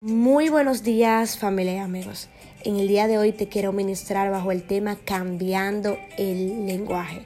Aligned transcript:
Muy 0.00 0.48
buenos 0.48 0.84
días 0.84 1.38
familia 1.38 1.74
y 1.74 1.78
amigos. 1.78 2.28
En 2.62 2.76
el 2.76 2.86
día 2.86 3.08
de 3.08 3.18
hoy 3.18 3.32
te 3.32 3.48
quiero 3.48 3.72
ministrar 3.72 4.30
bajo 4.30 4.52
el 4.52 4.62
tema 4.62 4.96
cambiando 5.04 5.98
el 6.16 6.68
lenguaje. 6.68 7.22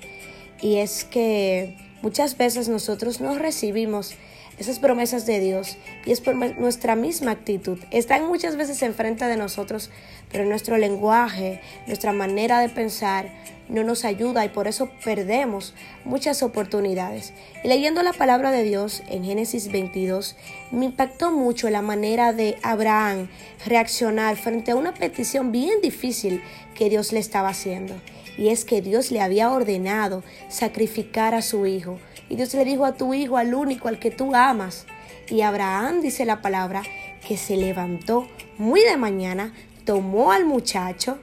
Y 0.62 0.76
es 0.76 1.04
que 1.04 1.76
muchas 2.00 2.38
veces 2.38 2.70
nosotros 2.70 3.20
no 3.20 3.38
recibimos 3.38 4.14
esas 4.56 4.78
promesas 4.78 5.26
de 5.26 5.38
Dios 5.38 5.76
y 6.06 6.12
es 6.12 6.22
por 6.22 6.34
nuestra 6.34 6.96
misma 6.96 7.32
actitud. 7.32 7.78
Están 7.90 8.26
muchas 8.26 8.56
veces 8.56 8.80
enfrente 8.80 9.26
de 9.26 9.36
nosotros, 9.36 9.90
pero 10.30 10.46
nuestro 10.46 10.78
lenguaje, 10.78 11.60
nuestra 11.86 12.14
manera 12.14 12.60
de 12.60 12.70
pensar 12.70 13.28
no 13.72 13.82
nos 13.84 14.04
ayuda 14.04 14.44
y 14.44 14.50
por 14.50 14.68
eso 14.68 14.90
perdemos 15.02 15.74
muchas 16.04 16.42
oportunidades. 16.42 17.32
Y 17.64 17.68
leyendo 17.68 18.02
la 18.02 18.12
palabra 18.12 18.50
de 18.50 18.62
Dios 18.62 19.02
en 19.08 19.24
Génesis 19.24 19.72
22, 19.72 20.36
me 20.70 20.84
impactó 20.84 21.32
mucho 21.32 21.70
la 21.70 21.82
manera 21.82 22.32
de 22.32 22.58
Abraham 22.62 23.28
reaccionar 23.66 24.36
frente 24.36 24.72
a 24.72 24.76
una 24.76 24.92
petición 24.92 25.52
bien 25.52 25.80
difícil 25.80 26.42
que 26.74 26.90
Dios 26.90 27.12
le 27.12 27.20
estaba 27.20 27.48
haciendo. 27.48 27.94
Y 28.36 28.48
es 28.48 28.64
que 28.64 28.82
Dios 28.82 29.10
le 29.10 29.20
había 29.20 29.50
ordenado 29.50 30.22
sacrificar 30.48 31.34
a 31.34 31.42
su 31.42 31.66
hijo. 31.66 31.98
Y 32.28 32.36
Dios 32.36 32.52
le 32.54 32.64
dijo 32.64 32.84
a 32.84 32.94
tu 32.94 33.14
hijo, 33.14 33.36
al 33.36 33.54
único, 33.54 33.88
al 33.88 33.98
que 33.98 34.10
tú 34.10 34.34
amas. 34.34 34.86
Y 35.28 35.40
Abraham, 35.42 36.00
dice 36.02 36.24
la 36.24 36.42
palabra, 36.42 36.82
que 37.26 37.36
se 37.36 37.56
levantó 37.56 38.28
muy 38.58 38.82
de 38.82 38.96
mañana, 38.96 39.54
tomó 39.84 40.32
al 40.32 40.44
muchacho 40.44 41.18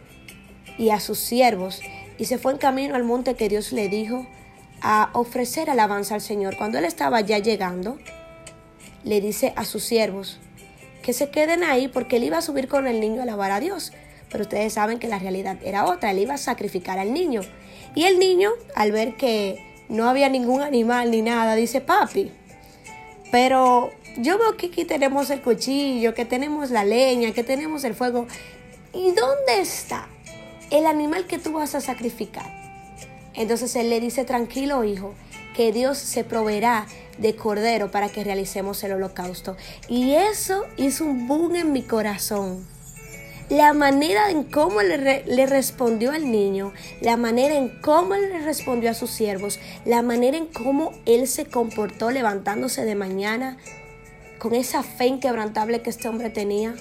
y 0.77 0.89
a 0.89 0.99
sus 0.99 1.19
siervos 1.19 1.81
y 2.19 2.25
se 2.25 2.37
fue 2.37 2.51
en 2.51 2.57
camino 2.57 2.95
al 2.95 3.05
monte 3.05 3.35
que 3.35 3.47
Dios 3.47 3.71
le 3.71 3.87
dijo 3.87 4.27
a 4.81 5.09
ofrecer 5.13 5.69
alabanza 5.69 6.15
al 6.15 6.21
Señor. 6.21 6.57
Cuando 6.57 6.77
él 6.77 6.85
estaba 6.85 7.21
ya 7.21 7.39
llegando, 7.39 7.97
le 9.05 9.21
dice 9.21 9.53
a 9.55 9.63
sus 9.63 9.83
siervos 9.83 10.39
que 11.01 11.13
se 11.13 11.29
queden 11.29 11.63
ahí 11.63 11.87
porque 11.87 12.17
él 12.17 12.25
iba 12.25 12.37
a 12.37 12.41
subir 12.41 12.67
con 12.67 12.87
el 12.87 12.99
niño 12.99 13.21
a 13.21 13.23
alabar 13.23 13.51
a 13.51 13.61
Dios. 13.61 13.93
Pero 14.29 14.43
ustedes 14.43 14.73
saben 14.73 14.99
que 14.99 15.07
la 15.07 15.17
realidad 15.17 15.57
era 15.63 15.85
otra, 15.85 16.11
él 16.11 16.19
iba 16.19 16.33
a 16.33 16.37
sacrificar 16.37 16.99
al 16.99 17.13
niño. 17.13 17.41
Y 17.95 18.03
el 18.03 18.19
niño, 18.19 18.51
al 18.75 18.91
ver 18.91 19.15
que 19.15 19.65
no 19.87 20.07
había 20.07 20.29
ningún 20.29 20.61
animal 20.61 21.09
ni 21.09 21.21
nada, 21.21 21.55
dice, 21.55 21.79
papi, 21.81 22.31
pero 23.31 23.91
yo 24.17 24.37
veo 24.37 24.57
que 24.57 24.67
aquí 24.67 24.83
tenemos 24.83 25.29
el 25.29 25.41
cuchillo, 25.41 26.13
que 26.13 26.25
tenemos 26.25 26.69
la 26.69 26.83
leña, 26.83 27.31
que 27.31 27.43
tenemos 27.43 27.85
el 27.85 27.95
fuego. 27.95 28.27
¿Y 28.93 29.11
dónde 29.11 29.61
está 29.61 30.07
el 30.71 30.85
animal 30.85 31.25
que 31.25 31.39
tú 31.39 31.53
vas 31.53 31.75
a 31.75 31.81
sacrificar? 31.81 32.45
Entonces 33.33 33.75
él 33.75 33.89
le 33.89 33.99
dice, 33.99 34.25
tranquilo 34.25 34.83
hijo, 34.83 35.13
que 35.55 35.71
Dios 35.71 35.97
se 35.97 36.23
proveerá 36.23 36.87
de 37.17 37.35
cordero 37.35 37.91
para 37.91 38.09
que 38.09 38.23
realicemos 38.23 38.83
el 38.83 38.93
holocausto. 38.93 39.57
Y 39.87 40.13
eso 40.13 40.65
hizo 40.77 41.05
un 41.05 41.27
boom 41.27 41.55
en 41.55 41.71
mi 41.71 41.83
corazón 41.83 42.65
la 43.49 43.73
manera 43.73 44.29
en 44.29 44.43
cómo 44.43 44.81
le, 44.83 45.23
le, 45.25 45.45
respondió 45.47 46.11
al 46.11 46.31
niño, 46.31 46.71
la 47.01 47.17
manera 47.17 47.55
en 47.55 47.69
cómo 47.81 48.15
le 48.15 48.39
respondió 48.39 48.91
a 48.91 48.93
sus 48.93 49.09
siervos, 49.09 49.59
la 49.85 50.03
manera 50.03 50.37
en 50.37 50.45
cómo 50.45 50.93
él 51.07 51.27
se 51.27 51.45
comportó 51.45 52.11
levantándose 52.11 52.85
de 52.85 52.93
mañana 52.93 53.57
con 54.37 54.53
esa 54.53 54.83
fe 54.83 55.07
inquebrantable 55.07 55.81
que 55.81 55.89
este 55.89 56.07
hombre 56.07 56.29
tenía. 56.29 56.75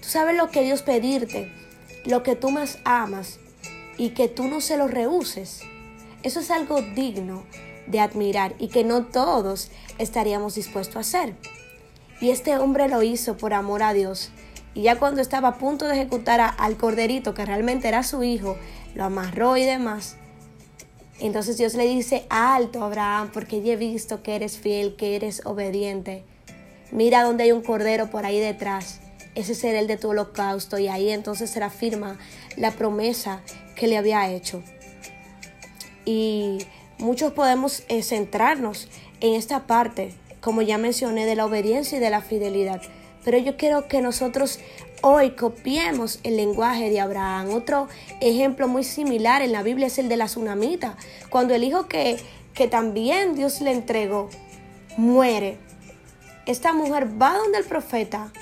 Tú 0.00 0.08
sabes 0.08 0.34
lo 0.34 0.50
que 0.50 0.62
Dios 0.62 0.82
pedirte, 0.82 1.52
lo 2.04 2.22
que 2.22 2.36
tú 2.36 2.50
más 2.50 2.78
amas 2.84 3.38
y 3.96 4.10
que 4.10 4.28
tú 4.28 4.44
no 4.44 4.60
se 4.60 4.76
lo 4.76 4.88
rehuses. 4.88 5.62
Eso 6.22 6.40
es 6.40 6.50
algo 6.50 6.82
digno 6.82 7.44
de 7.86 8.00
admirar 8.00 8.54
y 8.58 8.68
que 8.68 8.84
no 8.84 9.06
todos 9.06 9.70
estaríamos 9.98 10.54
dispuestos 10.54 10.96
a 10.96 11.00
hacer. 11.00 11.34
Y 12.20 12.30
este 12.30 12.56
hombre 12.56 12.88
lo 12.88 13.02
hizo 13.02 13.36
por 13.36 13.54
amor 13.54 13.82
a 13.82 13.92
Dios 13.92 14.32
y 14.78 14.82
ya 14.82 14.96
cuando 14.96 15.20
estaba 15.20 15.48
a 15.48 15.58
punto 15.58 15.86
de 15.86 15.94
ejecutar 15.94 16.54
al 16.56 16.76
corderito, 16.76 17.34
que 17.34 17.44
realmente 17.44 17.88
era 17.88 18.04
su 18.04 18.22
hijo, 18.22 18.56
lo 18.94 19.04
amarró 19.04 19.56
y 19.56 19.64
demás. 19.64 20.16
Entonces 21.18 21.58
Dios 21.58 21.74
le 21.74 21.84
dice, 21.84 22.26
alto 22.30 22.84
Abraham, 22.84 23.30
porque 23.32 23.60
ya 23.60 23.72
he 23.72 23.76
visto 23.76 24.22
que 24.22 24.36
eres 24.36 24.56
fiel, 24.56 24.94
que 24.94 25.16
eres 25.16 25.42
obediente. 25.44 26.24
Mira 26.92 27.24
donde 27.24 27.42
hay 27.42 27.50
un 27.50 27.62
cordero 27.62 28.08
por 28.08 28.24
ahí 28.24 28.38
detrás. 28.38 29.00
Ese 29.38 29.54
será 29.54 29.78
el 29.78 29.86
de 29.86 29.96
tu 29.96 30.08
holocausto. 30.08 30.78
Y 30.78 30.88
ahí 30.88 31.10
entonces 31.10 31.48
se 31.48 31.62
afirma 31.62 32.18
la 32.56 32.72
promesa 32.72 33.40
que 33.76 33.86
le 33.86 33.96
había 33.96 34.28
hecho. 34.28 34.64
Y 36.04 36.58
muchos 36.98 37.32
podemos 37.34 37.84
eh, 37.88 38.02
centrarnos 38.02 38.88
en 39.20 39.34
esta 39.34 39.68
parte, 39.68 40.12
como 40.40 40.60
ya 40.62 40.76
mencioné, 40.76 41.24
de 41.24 41.36
la 41.36 41.46
obediencia 41.46 41.98
y 41.98 42.00
de 42.00 42.10
la 42.10 42.20
fidelidad. 42.20 42.82
Pero 43.24 43.38
yo 43.38 43.56
quiero 43.56 43.86
que 43.86 44.00
nosotros 44.00 44.58
hoy 45.02 45.30
copiemos 45.36 46.18
el 46.24 46.36
lenguaje 46.36 46.90
de 46.90 46.98
Abraham. 46.98 47.54
Otro 47.54 47.86
ejemplo 48.20 48.66
muy 48.66 48.82
similar 48.82 49.40
en 49.42 49.52
la 49.52 49.62
Biblia 49.62 49.86
es 49.86 49.98
el 50.00 50.08
de 50.08 50.16
la 50.16 50.26
tsunamita. 50.26 50.96
Cuando 51.30 51.54
el 51.54 51.62
hijo 51.62 51.86
que, 51.86 52.16
que 52.54 52.66
también 52.66 53.36
Dios 53.36 53.60
le 53.60 53.70
entregó 53.70 54.30
muere, 54.96 55.58
esta 56.46 56.72
mujer 56.72 57.06
va 57.22 57.38
donde 57.38 57.58
el 57.58 57.64
profeta 57.64 58.32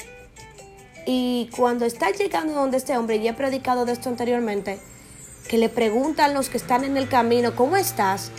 y 1.07 1.49
cuando 1.57 1.87
está 1.87 2.11
llegando 2.11 2.53
donde 2.53 2.77
este 2.77 2.97
hombre, 2.97 3.17
y 3.17 3.29
he 3.29 3.33
predicado 3.33 3.87
de 3.87 3.93
esto 3.93 4.11
anteriormente, 4.11 4.79
que 5.49 5.57
le 5.57 5.69
preguntan 5.69 6.35
los 6.35 6.51
que 6.51 6.59
están 6.59 6.85
en 6.85 6.97
el 6.97 7.09
camino, 7.09 7.57
¿cómo 7.57 7.77
estás? 7.77 8.31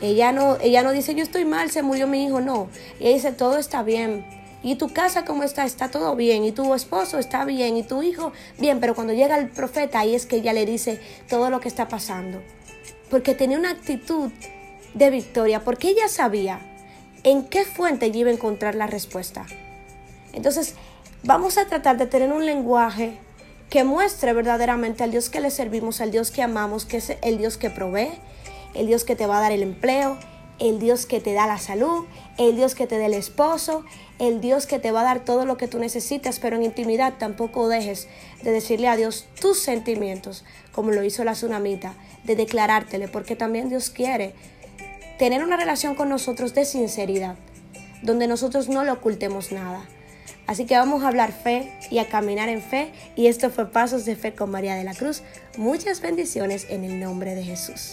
Ella 0.00 0.30
no, 0.30 0.58
ella 0.60 0.82
no 0.82 0.92
dice, 0.92 1.14
yo 1.14 1.22
estoy 1.22 1.44
mal, 1.44 1.70
se 1.70 1.82
murió 1.82 2.06
mi 2.06 2.24
hijo, 2.26 2.40
no. 2.40 2.68
Ella 3.00 3.14
dice, 3.14 3.32
todo 3.32 3.58
está 3.58 3.82
bien 3.82 4.24
¿Y 4.62 4.76
tu 4.76 4.92
casa 4.92 5.24
cómo 5.24 5.42
está? 5.42 5.64
Está 5.64 5.90
todo 5.90 6.14
bien. 6.14 6.44
¿Y 6.44 6.52
tu 6.52 6.72
esposo 6.74 7.18
está 7.18 7.44
bien? 7.44 7.76
¿Y 7.76 7.82
tu 7.82 8.02
hijo? 8.02 8.32
Bien, 8.58 8.78
pero 8.78 8.94
cuando 8.94 9.12
llega 9.12 9.36
el 9.36 9.48
profeta 9.48 10.00
ahí 10.00 10.14
es 10.14 10.26
que 10.26 10.36
ella 10.36 10.52
le 10.52 10.66
dice 10.66 11.00
todo 11.28 11.50
lo 11.50 11.60
que 11.60 11.68
está 11.68 11.88
pasando. 11.88 12.40
Porque 13.10 13.34
tenía 13.34 13.58
una 13.58 13.70
actitud 13.70 14.30
de 14.94 15.10
victoria, 15.10 15.64
porque 15.64 15.88
ella 15.88 16.08
sabía 16.08 16.60
en 17.24 17.44
qué 17.44 17.64
fuente 17.64 18.06
iba 18.06 18.30
a 18.30 18.34
encontrar 18.34 18.74
la 18.74 18.86
respuesta. 18.86 19.46
Entonces, 20.32 20.76
vamos 21.24 21.56
a 21.56 21.66
tratar 21.66 21.98
de 21.98 22.06
tener 22.06 22.32
un 22.32 22.46
lenguaje 22.46 23.18
que 23.70 23.84
muestre 23.84 24.32
verdaderamente 24.32 25.04
al 25.04 25.12
Dios 25.12 25.30
que 25.30 25.40
le 25.40 25.50
servimos, 25.50 26.00
al 26.00 26.10
Dios 26.10 26.30
que 26.30 26.42
amamos, 26.42 26.84
que 26.84 26.98
es 26.98 27.16
el 27.22 27.38
Dios 27.38 27.56
que 27.56 27.70
provee, 27.70 28.12
el 28.74 28.86
Dios 28.86 29.04
que 29.04 29.16
te 29.16 29.26
va 29.26 29.38
a 29.38 29.40
dar 29.40 29.52
el 29.52 29.62
empleo, 29.62 30.18
el 30.58 30.78
Dios 30.78 31.06
que 31.06 31.20
te 31.20 31.32
da 31.32 31.46
la 31.46 31.58
salud, 31.58 32.04
el 32.38 32.56
Dios 32.56 32.74
que 32.74 32.86
te 32.86 32.98
da 32.98 33.06
el 33.06 33.14
esposo, 33.14 33.84
el 34.18 34.40
Dios 34.40 34.66
que 34.66 34.78
te 34.78 34.92
va 34.92 35.00
a 35.00 35.04
dar 35.04 35.24
todo 35.24 35.46
lo 35.46 35.56
que 35.56 35.68
tú 35.68 35.78
necesitas, 35.78 36.38
pero 36.38 36.56
en 36.56 36.64
intimidad 36.64 37.14
tampoco 37.18 37.68
dejes 37.68 38.08
de 38.42 38.50
decirle 38.50 38.88
a 38.88 38.96
Dios 38.96 39.26
tus 39.40 39.58
sentimientos, 39.58 40.44
como 40.72 40.90
lo 40.90 41.02
hizo 41.02 41.24
la 41.24 41.32
tsunamita, 41.32 41.94
de 42.24 42.36
declarártele, 42.36 43.08
porque 43.08 43.36
también 43.36 43.68
Dios 43.68 43.90
quiere 43.90 44.34
tener 45.18 45.42
una 45.42 45.56
relación 45.56 45.94
con 45.94 46.08
nosotros 46.08 46.52
de 46.52 46.64
sinceridad, 46.64 47.36
donde 48.02 48.26
nosotros 48.26 48.68
no 48.68 48.84
le 48.84 48.90
ocultemos 48.90 49.50
nada. 49.50 49.86
Así 50.46 50.66
que 50.66 50.76
vamos 50.76 51.02
a 51.02 51.08
hablar 51.08 51.32
fe 51.32 51.72
y 51.90 51.98
a 51.98 52.08
caminar 52.08 52.48
en 52.48 52.62
fe. 52.62 52.92
Y 53.16 53.26
esto 53.26 53.50
fue 53.50 53.70
Pasos 53.70 54.04
de 54.04 54.16
Fe 54.16 54.34
con 54.34 54.50
María 54.50 54.74
de 54.74 54.84
la 54.84 54.94
Cruz. 54.94 55.22
Muchas 55.56 56.00
bendiciones 56.00 56.66
en 56.68 56.84
el 56.84 57.00
nombre 57.00 57.34
de 57.34 57.44
Jesús. 57.44 57.90